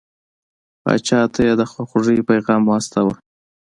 [0.83, 3.13] پاچا ته یې د خواخوږی پیغام واستاوه.